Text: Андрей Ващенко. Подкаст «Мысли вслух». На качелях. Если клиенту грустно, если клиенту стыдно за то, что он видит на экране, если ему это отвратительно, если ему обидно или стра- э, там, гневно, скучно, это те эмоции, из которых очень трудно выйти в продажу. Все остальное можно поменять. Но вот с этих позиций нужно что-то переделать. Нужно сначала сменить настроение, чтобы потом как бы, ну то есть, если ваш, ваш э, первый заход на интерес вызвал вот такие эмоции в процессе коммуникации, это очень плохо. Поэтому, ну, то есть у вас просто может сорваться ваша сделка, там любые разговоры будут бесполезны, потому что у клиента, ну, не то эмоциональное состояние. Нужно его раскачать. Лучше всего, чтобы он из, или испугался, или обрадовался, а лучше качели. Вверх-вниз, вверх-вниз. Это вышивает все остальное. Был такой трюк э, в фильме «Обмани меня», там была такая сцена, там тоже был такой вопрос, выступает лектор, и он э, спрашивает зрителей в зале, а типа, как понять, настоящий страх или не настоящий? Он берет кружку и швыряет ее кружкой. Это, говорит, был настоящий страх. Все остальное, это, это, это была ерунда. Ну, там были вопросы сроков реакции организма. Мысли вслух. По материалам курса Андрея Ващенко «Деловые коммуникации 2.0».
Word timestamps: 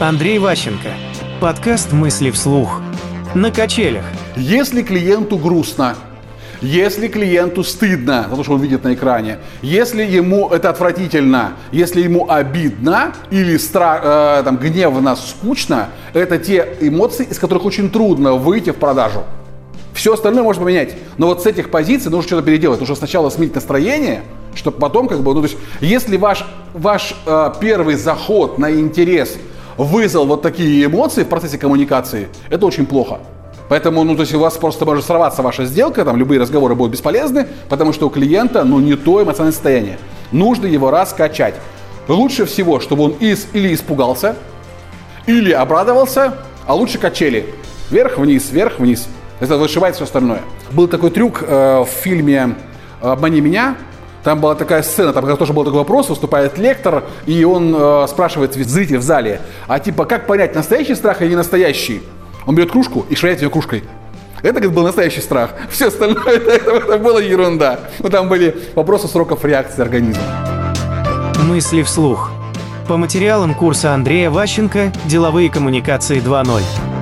Андрей 0.00 0.40
Ващенко. 0.40 0.88
Подкаст 1.40 1.92
«Мысли 1.92 2.30
вслух». 2.32 2.80
На 3.32 3.52
качелях. 3.52 4.04
Если 4.36 4.82
клиенту 4.82 5.38
грустно, 5.38 5.94
если 6.60 7.06
клиенту 7.06 7.62
стыдно 7.62 8.26
за 8.28 8.36
то, 8.36 8.42
что 8.42 8.54
он 8.54 8.60
видит 8.60 8.82
на 8.82 8.94
экране, 8.94 9.38
если 9.62 10.02
ему 10.02 10.48
это 10.48 10.70
отвратительно, 10.70 11.52
если 11.70 12.02
ему 12.02 12.28
обидно 12.28 13.12
или 13.30 13.54
стра- 13.54 14.40
э, 14.40 14.42
там, 14.42 14.56
гневно, 14.56 15.14
скучно, 15.14 15.90
это 16.12 16.38
те 16.38 16.76
эмоции, 16.80 17.26
из 17.30 17.38
которых 17.38 17.64
очень 17.64 17.88
трудно 17.88 18.34
выйти 18.34 18.70
в 18.70 18.76
продажу. 18.76 19.22
Все 19.94 20.14
остальное 20.14 20.42
можно 20.42 20.64
поменять. 20.64 20.96
Но 21.18 21.28
вот 21.28 21.44
с 21.44 21.46
этих 21.46 21.70
позиций 21.70 22.10
нужно 22.10 22.26
что-то 22.26 22.42
переделать. 22.42 22.80
Нужно 22.80 22.96
сначала 22.96 23.30
сменить 23.30 23.54
настроение, 23.54 24.22
чтобы 24.56 24.78
потом 24.80 25.06
как 25.06 25.20
бы, 25.20 25.34
ну 25.34 25.40
то 25.40 25.46
есть, 25.46 25.56
если 25.80 26.16
ваш, 26.16 26.44
ваш 26.72 27.14
э, 27.26 27.52
первый 27.60 27.94
заход 27.94 28.58
на 28.58 28.72
интерес 28.72 29.36
вызвал 29.76 30.26
вот 30.26 30.42
такие 30.42 30.84
эмоции 30.84 31.24
в 31.24 31.28
процессе 31.28 31.58
коммуникации, 31.58 32.28
это 32.50 32.66
очень 32.66 32.86
плохо. 32.86 33.18
Поэтому, 33.68 34.04
ну, 34.04 34.14
то 34.14 34.22
есть 34.22 34.34
у 34.34 34.38
вас 34.38 34.56
просто 34.56 34.84
может 34.84 35.04
сорваться 35.04 35.42
ваша 35.42 35.64
сделка, 35.64 36.04
там 36.04 36.16
любые 36.16 36.40
разговоры 36.40 36.74
будут 36.74 36.92
бесполезны, 36.92 37.48
потому 37.68 37.92
что 37.92 38.06
у 38.06 38.10
клиента, 38.10 38.62
ну, 38.64 38.78
не 38.78 38.94
то 38.94 39.22
эмоциональное 39.22 39.52
состояние. 39.52 39.98
Нужно 40.32 40.66
его 40.66 40.90
раскачать. 40.90 41.54
Лучше 42.06 42.44
всего, 42.44 42.80
чтобы 42.80 43.04
он 43.04 43.12
из, 43.12 43.46
или 43.54 43.74
испугался, 43.74 44.36
или 45.26 45.52
обрадовался, 45.52 46.34
а 46.66 46.74
лучше 46.74 46.98
качели. 46.98 47.46
Вверх-вниз, 47.90 48.50
вверх-вниз. 48.50 49.08
Это 49.40 49.56
вышивает 49.56 49.94
все 49.94 50.04
остальное. 50.04 50.42
Был 50.72 50.86
такой 50.86 51.10
трюк 51.10 51.42
э, 51.46 51.80
в 51.80 51.88
фильме 51.88 52.56
«Обмани 53.00 53.40
меня», 53.40 53.76
там 54.24 54.40
была 54.40 54.54
такая 54.54 54.82
сцена, 54.82 55.12
там 55.12 55.36
тоже 55.36 55.52
был 55.52 55.64
такой 55.64 55.80
вопрос, 55.80 56.08
выступает 56.08 56.56
лектор, 56.56 57.04
и 57.26 57.44
он 57.44 57.74
э, 57.76 58.06
спрашивает 58.08 58.54
зрителей 58.54 58.98
в 58.98 59.02
зале, 59.02 59.42
а 59.68 59.78
типа, 59.78 60.06
как 60.06 60.26
понять, 60.26 60.54
настоящий 60.54 60.94
страх 60.94 61.20
или 61.20 61.28
не 61.28 61.36
настоящий? 61.36 62.02
Он 62.46 62.54
берет 62.54 62.72
кружку 62.72 63.04
и 63.08 63.14
швыряет 63.14 63.42
ее 63.42 63.50
кружкой. 63.50 63.84
Это, 64.38 64.54
говорит, 64.54 64.72
был 64.72 64.82
настоящий 64.82 65.20
страх. 65.20 65.50
Все 65.70 65.88
остальное, 65.88 66.36
это, 66.36 66.50
это, 66.50 66.70
это 66.70 66.98
была 66.98 67.20
ерунда. 67.20 67.80
Ну, 67.98 68.08
там 68.08 68.28
были 68.28 68.56
вопросы 68.74 69.08
сроков 69.08 69.44
реакции 69.44 69.82
организма. 69.82 70.22
Мысли 71.42 71.82
вслух. 71.82 72.30
По 72.88 72.96
материалам 72.96 73.54
курса 73.54 73.92
Андрея 73.92 74.30
Ващенко 74.30 74.92
«Деловые 75.06 75.50
коммуникации 75.50 76.20
2.0». 76.20 76.93